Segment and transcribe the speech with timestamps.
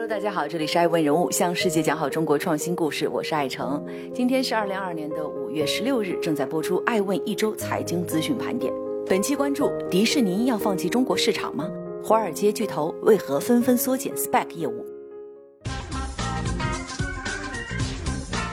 [0.00, 3.84] Hello，大家好，这里是爱问人物，向世界讲好中国创新故事，我是爱成。
[4.14, 8.72] 今天是二零二二年的五月十六日，正在播出《爱问一周财经资讯盘点》。
[9.06, 11.68] 本期关注：迪士尼要放弃中国市场吗？
[12.02, 14.86] 华尔街巨头为何纷纷缩减 Spec 业务？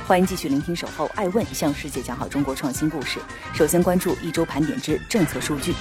[0.05, 3.21] 欢迎继续聆听《守候爱问》，向世界讲好中国创新故事。
[3.53, 5.71] 首先关注一周盘点之政策数据。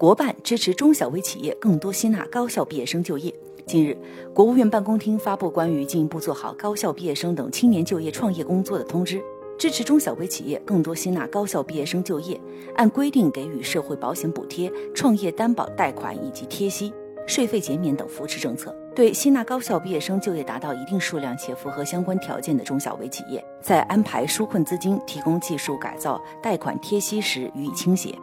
[0.00, 3.30] 国办支持中小微企业更多吸纳高校毕业生就业。
[3.66, 3.94] 近日，
[4.32, 9.22] 国务院办公厅发布关于进一步做好高校毕业生等青年就业创业工作的通知，
[9.58, 12.40] 支持中小微企业更多吸纳高校毕业生就业，
[12.76, 16.90] 按规定给予社会保险补贴、创业担保贷款以及贴息、
[17.26, 18.74] 税费减免等扶持政策。
[18.94, 28.14] 对吸纳高校毕业生就业达到一定数量且符合相关条件的中小微企业，在安排纾困资金、提供技术改造、贷款贴息时予以倾斜。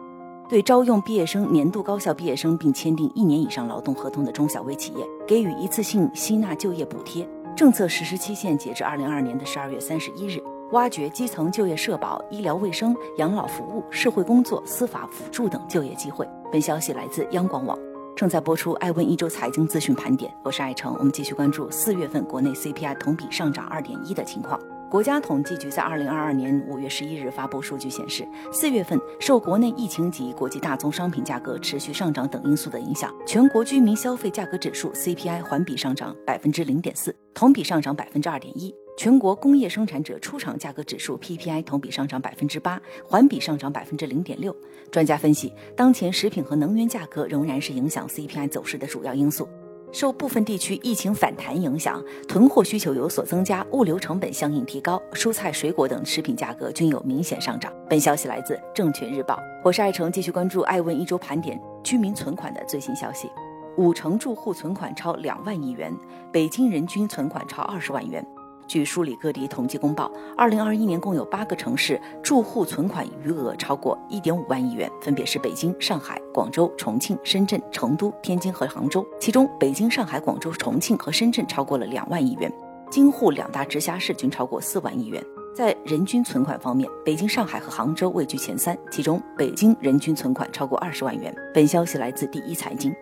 [0.48, 7.28] 对招用毕业生、年度高校毕业生并签订一年以上劳动合同的中小微企业，给予一次性吸纳就业补贴。
[7.54, 10.42] 政策实施期限截至二零二二年的十二月三十一日。
[10.72, 16.28] 挖掘基层就业社保、医疗卫生、养老服务、社会工作、司法辅助等就业机会。
[16.52, 17.78] 本消息来自央广网，
[18.14, 20.94] 正在播出《爱问一周财经资讯盘点》，我是爱成。
[20.98, 24.60] 我们继续关注四月份国内 CPI 同比上涨二点一的情况。
[24.90, 44.56] 国家统计局在二零二二年五月十一日发布数据显示，四月份受国内疫情及国际大宗商品价格持续上涨等因素的影响，全国居民消费价格指数 CPI 环比上涨百分之零点四，同比上涨百分之二点一；全国工业生产者出厂价格指数 PPI 同比上涨百分之八，环比上涨百分之零点六。
[44.90, 49.46] 专家分析，当前食品和能源价格仍然是影响 CPI 走势的主要因素。
[49.90, 57.72] 受部分地区疫情反弹影响，囤货需求有所增加，物流成本相应提高，蔬菜、水果等食品价格均有明显上涨。
[57.88, 59.38] 本消息来自证券日报。
[59.64, 63.30] 我是爱成，继续关注爱问一周盘点居民存款的最新消息。
[63.76, 65.96] 五成住户存款超两万亿元，
[66.32, 68.24] 北京人均存款超二十万元。
[68.68, 79.04] 据梳理各地统计公报，二零二一年共有八个城市住户存款余额超过一点五万亿元，分别是北京、上海、广州、重庆、深圳、成都、天津和杭州。
[79.18, 82.52] 其中，北京、上海、广州、重庆和深圳超过了两万亿元，
[82.90, 85.24] 京沪两大直辖市均超过四万亿元。
[85.54, 91.34] 在人均存款方面，北京、上海和杭州位居前三，其中北京人均存款超过二十万元。
[91.52, 92.94] 本消息来自第一财经。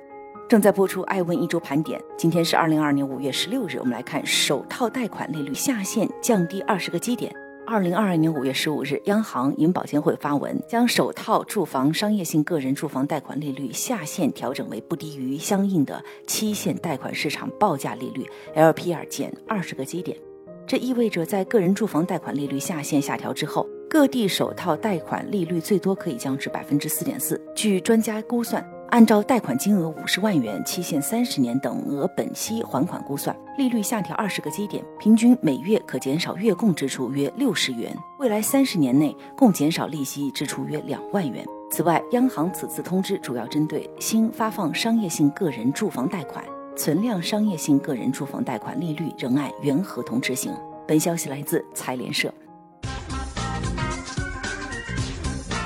[0.48, 3.78] 正在播出《爱问一周盘点》，今天是二零二二年五月十六日。
[3.78, 7.34] 我们来看首套贷款利率下限降低二十个基点。
[7.66, 18.24] 二零二二年五月十五日，央行银保监会发文，将首套住房商业性个人住房贷款利率下限调整为不低于相应的期限贷款市场报价利率
[18.54, 20.16] LPR 减二十个基点。
[20.64, 27.44] 这意味着，在个人住房贷款利率下限下调之后，各地首套贷款利率最多可以降至百分之四点四。
[27.56, 28.64] 据专家估算。
[28.90, 37.94] 按照贷款金额五十万元、期限三十年等额本息还款估算，利率下调二十个基点，平均每月可减少月供支出约六十元。
[38.18, 41.44] 未来三十年内共减少利息支出约两万元。
[41.70, 46.44] 此外，央行此次通知主要针对新发放商业性个人住房贷款，
[46.76, 50.52] 存量商业性个人住房贷款利率仍按原合同执行。
[50.86, 52.32] 本消息来自财联社。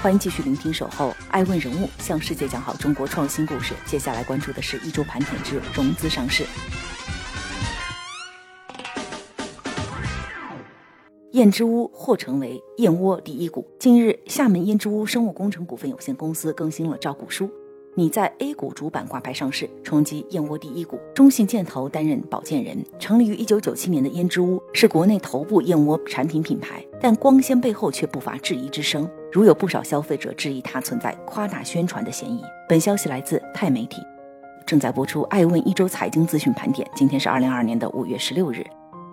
[0.02, 3.74] 欢迎继续聆听《守候爱问人物》，向世界讲好中国创新故事。
[3.84, 6.46] 接下来关注的是一周盘点之融资上市。
[11.32, 13.62] 燕之屋或成为燕窝第一股。
[13.78, 17.50] 近日，厦门燕之屋生物工程股份有限公司更新了招股书。
[17.94, 20.98] 拟在 A 股主板挂牌上市，冲击燕窝第一股。
[21.14, 22.82] 中信建投担任保荐人。
[22.98, 29.06] 成立于一九九七年的燕之屋是国内头部燕窝产品品牌，但光鲜背后却不乏质疑之声。
[29.32, 32.42] 如有不少消费者质疑它存在夸大宣传的嫌疑。
[32.68, 34.02] 本消息来自泰媒体，
[34.66, 36.86] 正在播出《爱问一周财经资讯盘点》。
[36.96, 38.66] 今天是二零二二年的五月十六日，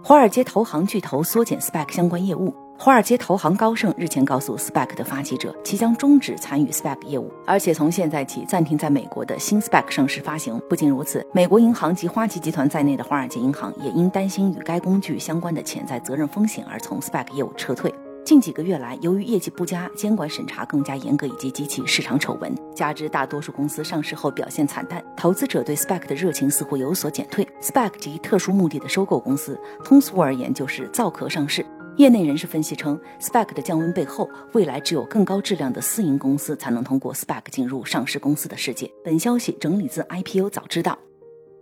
[0.04, 2.52] 华尔街投行巨头缩减 SPAC 相关业务。
[2.80, 10.60] 华尔街投行高盛日前告诉 SPAC 的发起者，其将终止参与 SPAC 业务，而且从现在起暂停在美国的新 SPAC 上市发行。
[10.70, 17.94] 不仅如此，美国银行及花旗集团在内的华尔街银行也因担心与该工具相关的潜在责任风险而从 SPAC 业务撤退。
[18.28, 27.48] 近几个月来，由于业绩不佳、监管审查更加严格以及激起市场丑闻，加之大多数公司上市后表现惨淡，投资者对 SPAC 的热情似乎有所减退。
[27.62, 31.66] SPAC 及特殊目的的收购公司，通俗而言就是造壳上市。
[31.96, 38.92] 业内人士分析称，SPAC 的降温背后，未来只有更高质量的私营公司才能通过 SPAC 进入上市公司的世界。
[39.06, 41.00] 本消息整理自 IPO 早知道。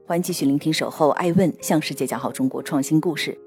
[0.07, 3.37] 欢迎继续聆听《守候爱问》，向世界讲好中国创新故事。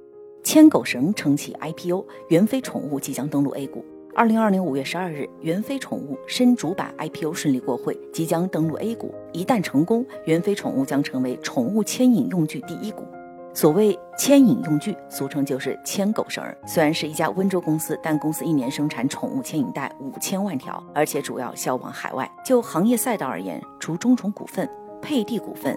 [0.42, 3.84] 牵狗绳撑起 IPO，元飞宠物即将登陆 A 股。
[4.14, 9.14] 二零二零五月十二日，元飞宠物深主板 IPO 顺利过会，即将登陆 A 股。
[9.32, 13.04] 一旦成功，元飞宠物将成为宠物牵引用具第一股。
[13.52, 16.42] 所谓牵引用具，俗称就是牵狗绳。
[16.66, 22.30] 虽然是一家温州公司，但公司一年生产宠物牵引带五千万条，而且主要销往海外。
[22.44, 24.68] 就行业赛道而言，除中宠股份、
[25.02, 25.76] 佩蒂股份、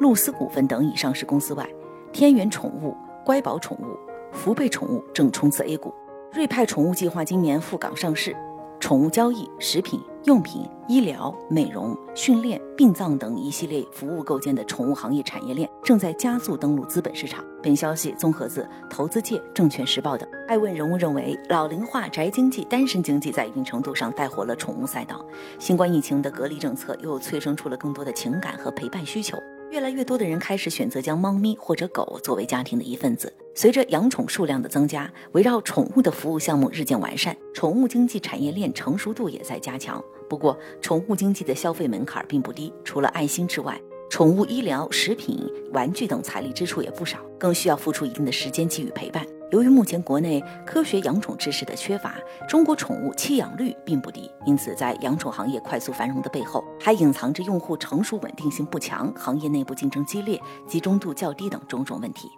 [0.00, 1.66] 露丝股份等已上市公司外，
[2.12, 2.94] 天元宠物、
[3.28, 3.94] 乖宝宠物、
[4.32, 5.92] 福贝宠物正冲刺 A 股。
[6.32, 8.34] 瑞派宠物计划今年赴港上市，
[8.80, 17.44] 宠物交易、食品用品、医疗、美容、训练、殡葬等一系列服务构建的宠物行业产业链正在加速登陆资本市场。
[17.62, 20.26] 本消息综合自投资界、证券时报等。
[20.46, 25.22] 爱问人物认为，老龄化、宅经济、单身经济在一定程度上带火了宠物赛道。
[25.58, 29.36] 新冠疫情的隔离政策又催生出了更多的情感和陪伴需求。
[29.70, 33.32] 越来越多的人开始选择将猫咪或者狗作为家庭的一份子。
[33.54, 40.02] 随着养宠数量的增加，围绕宠物的服务项目日渐完善，宠物经济产业链成熟度也在加强。
[40.28, 45.38] 不过，宠物经济的消费门槛并不低，除了爱心之外，宠物医疗、食品、
[45.72, 49.26] 玩具等财力支出也不少，更需要付出一定的时间给予陪伴。
[49.50, 52.16] 由于目前国内科学养宠知识的缺乏，
[52.46, 62.30] 中国宠物弃养率并不低，因此在养宠行业快速繁荣的背后，还隐藏着用户成熟稳定性不强、行业内部竞争激烈、集中度较低等种种问题。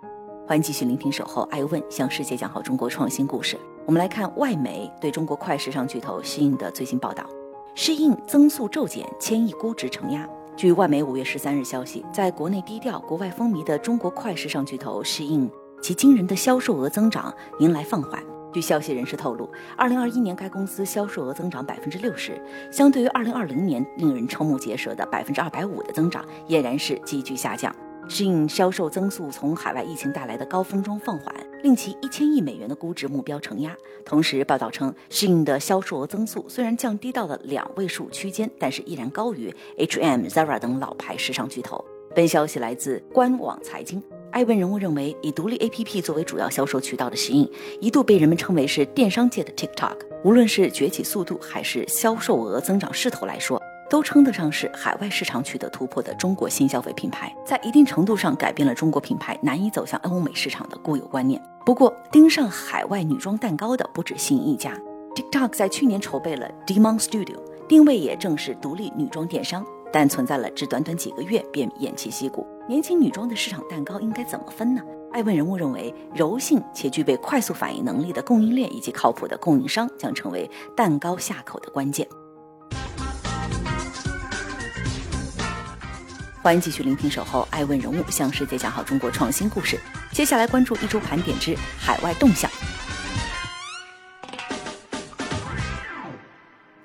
[0.46, 3.58] 欢迎继续聆听《守候爱问》，向世界讲好中国创新故事。
[3.86, 7.24] 我们来看外媒对中国快时尚巨头适应的最新报道：
[7.74, 10.28] 适应增速骤减，千亿估值承压。
[10.56, 15.50] 据外媒五月十三日消息，在国内低调、国外风靡的中国快时尚巨头适应。
[15.80, 18.22] 其惊人的销售额增长迎来放缓。
[18.52, 22.40] 据消息人士透露，二零二一年该公司销售额增长百分之六十，
[22.72, 27.74] 相对于二零二零年令人瞠目结舌的百分之二百五的增长，俨然是急剧下降。
[28.08, 31.32] 适应销售增速从海外疫情带来的高峰中放缓，
[31.62, 33.72] 令其一千亿美元的估值目标承压。
[34.04, 41.84] 同时，报道称，适应的销售额增速虽然降低到了两位数区间，但是依然高于 H&M、Zara 等老牌时尚巨头。
[42.12, 44.02] 本消息来自官网财经。
[44.32, 47.50] 艾问人物认为，以独立 APP 作为主要销售渠道的适应，
[47.80, 49.96] 一度被人们称为是电商界的 TikTok。
[50.22, 61.42] 无论是崛起速度还是销售额增长势头来说，都称得上是海外市场取得突破的中国新消费品牌，在一定程度上改变了中国品牌难以走向欧美市场的固有观念。
[61.66, 64.78] 不过，盯上海外女装蛋糕的不止信一家
[65.16, 67.36] ，TikTok 在去年筹备了 Demon Studio，
[67.66, 69.66] 定位也正是独立女装电商。
[69.92, 74.82] 但存在了只短短几个月便偃旗息鼓，年轻女装的市场蛋糕应该怎么分呢？
[75.12, 82.06] 爱问人物认为，柔性且具备快速反应能力的供应链以及靠谱的供应商将成为蛋糕下口的关键。
[86.42, 89.78] 欢迎继续聆听《守候爱问人物》，向世界讲好中国创新故事。
[90.12, 92.50] 接下来关注一周盘点之海外动向。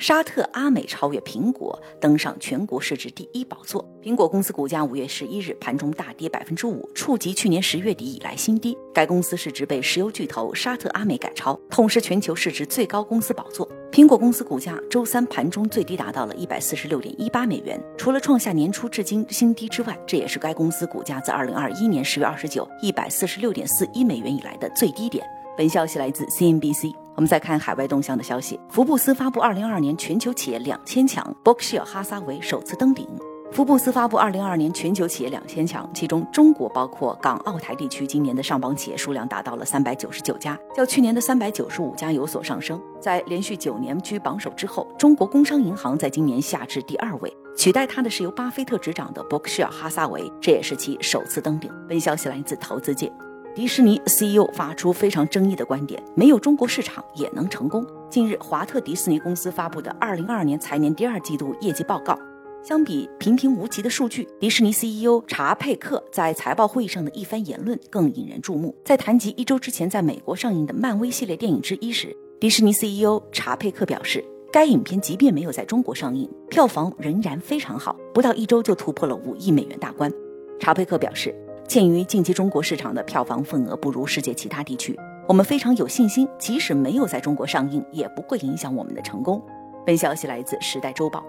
[0.07, 3.83] 沙特阿美超越苹果，登上全国市值第一宝座。
[4.03, 8.77] 苹果公司股价五月十一日盘中大跌百分之五，触及去年十月底以来新低。
[8.93, 13.67] 该公司市值被石油巨头沙特阿美赶超，痛失全球市值最高公司宝座。
[13.91, 25.25] 苹果公司股价周三盘中最低达到了一百四十六点一八美元，除了创下年初至今新低之外，这也是该公司股价自二零二一年十月二十九一百四十六点四一美元以来的最低点。
[25.57, 27.04] 本消息来自 CNBC。
[27.15, 33.07] 我们再看海外动向的消息，福布斯发布二零二二年全球企业两千强，伯克希尔哈撒韦首次登顶。
[33.53, 42.81] 福布斯发布二零二二年全球企业两千强，其中中国包括港澳台地区今年的上榜企业数量达到了三百九十九家，较去年的三百九十五家有所上升。
[42.99, 51.71] 在连续九年居榜首之后，中国工商银行在今年下至第二位，取代它的是由巴菲特执掌的伯克希尔哈撒韦，这也是其首次登顶。
[51.87, 53.09] 本消息来自投资界。
[53.55, 57.87] 迪士尼 CEO 发出非常争议的观点：没有中国市场也能成功。
[58.09, 62.19] 近日，华特迪士尼公司发布的2022年财年第二季度业绩报告，
[62.61, 68.75] 相比平平无奇的数据，迪士尼 CEO 查佩克在财报会议上的一番言论更引人注目。
[68.83, 74.21] 在谈及一周之前在美国上映的漫威系列电影之一时，迪士尼 CEO 查佩克表示，
[74.51, 80.11] 该影片即便没有在中国上映，票房仍然非常好，不到一周就突破了五亿美元大关。
[80.59, 81.33] 查佩克表示。
[81.67, 89.41] 鉴于近期中国市场的票房份额不如世界其他地区，我们非常有信心，即使没有在中国上映，也不会影响我们的成功。
[89.85, 91.19] 本消息来自《时代周报》。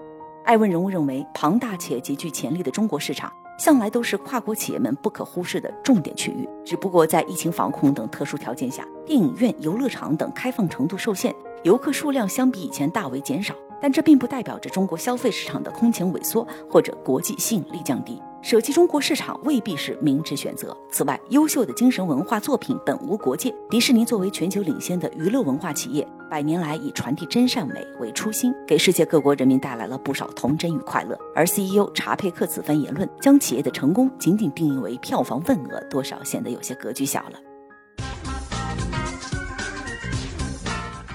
[0.45, 6.47] 艾问人物认为，庞大且极具潜力的中国市场，向来都是跨国企业们不可忽视的重点区域。
[6.63, 13.53] 只不过在疫情防控等特殊条件下，电影院、游乐场等开放程度受限，游客数量相比以前大为减少。
[13.81, 18.19] 但这并不代表着中国消费市场的空前萎缩或者国际吸引力降低。
[18.49, 20.73] 舍弃中国市场未必是明智选择。
[20.89, 23.53] 此外，优秀的精神文化作品本无国界。
[23.69, 31.19] 迪士尼作为全球领先的娱乐文化企业，百年来以传递真善美为初心，给世界各国人民带来了不少童真与快乐。
[31.35, 37.46] 而 CEO 查佩克此番言论，将企业的成功仅仅定义为票房份额，多少显得有些格局小了。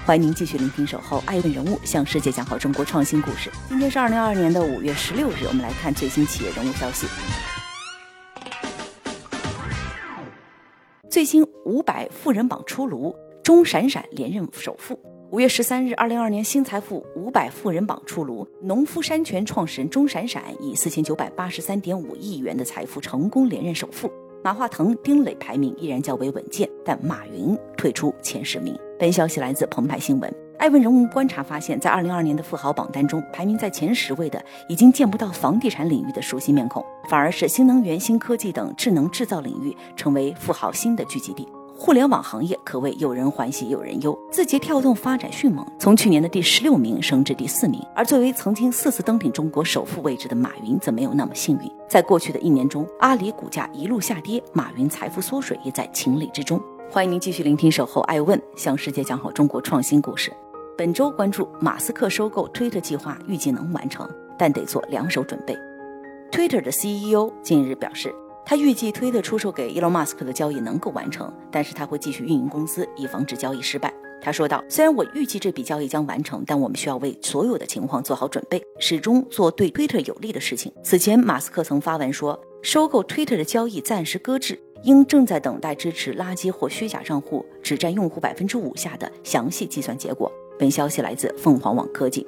[0.05, 3.49] 欢迎您继续聆听《守候爱问人物》，向世界讲好中国创新故事。
[3.69, 7.07] 今天是二零二二年的五月十六日，我们来看最新企业人物消息。
[11.09, 14.99] 最新五百富人榜出炉，钟闪闪连任首富。
[15.31, 24.11] 五月十三日，二零二二年新财富五百富人榜出炉，农夫山泉创始人钟闪闪以四千九百八十三点五亿元的财富成功连任首富。
[24.43, 28.77] 马化腾、丁磊排名依然较为稳健，但马云退出前十名。
[28.99, 30.35] 本消息来自澎湃新闻。
[30.59, 41.47] 艾问人物观察发现，在二零二年的富豪榜单中，排名在前十位的已经见不到房地产领域的熟悉面孔，反而是新能源、新科技等智能制造领域成为富豪新的聚集地。
[41.75, 44.17] 互联网行业可谓有人欢喜有人忧。
[44.31, 47.81] 字节跳动发展迅猛，从去年的第十六名升至第四名。
[47.95, 51.71] 而作为曾经四次登顶中国首富位置的马云，则没有那么幸运。
[51.89, 56.61] 在过去的一年中，阿里股价一路下跌，马云财富缩水也在情理之中。
[56.89, 60.31] 欢迎您继续聆听《守候爱问》，向世界讲好中国创新故事。
[60.77, 65.57] 本周关注马斯克收购推特计划，预计能完成，但得做两手准备。
[66.31, 68.13] Twitter 的 CEO 近日表示。
[68.45, 73.93] 他预计推特出售给伊隆马斯克的交易能够完成，但是他会继续运营公司，以防止交易失败。
[74.21, 90.31] 他说道：“虽然我预计这笔交易将完成，但我们需要为所有的情况做好准备，始终做对推特有利的事情。”此前，马斯克曾发文说，收购推特的交易暂时搁置，应正在等待支持垃圾或虚假账户只占用户百分之五下的详细计算结果。
[90.57, 92.25] 本消息来自凤凰网科技。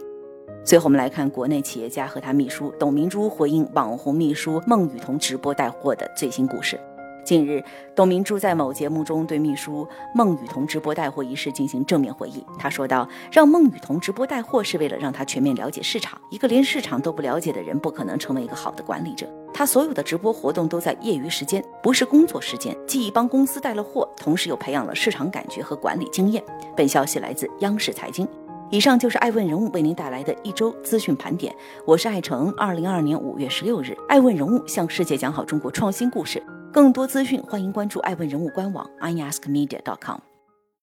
[0.66, 6.80] 最后，我们来看国内企业家和他秘书董明珠回应网红秘书孟雨桐直播带货的最新故事。
[7.24, 7.64] 近日，
[7.96, 12.44] 董明珠在某节目中对秘书孟雨桐直播带货一事进行正面回应。
[12.58, 16.20] 他说道：“让孟雨桐直播带货是为了让他全面了解市场。
[16.32, 19.28] 一个连市场都不了解的人，不可能成为一个好的管理者。
[19.54, 26.44] 他所有的直播活动都在业余时间，不是工作时间，既帮公司带了货，同时又培养了市场感觉和管理经验。”
[26.76, 28.28] 本消息来自央视财经。
[28.72, 31.56] 以上就是爱问人物为您带来的一周资讯盘点，
[31.86, 32.52] 我是爱成。
[32.58, 36.42] 二零二二年五月十六日，爱问人物向世界讲好中国创新故事。
[36.74, 40.35] 更多资讯，欢迎关注爱问人物官网 iaskmedia.com。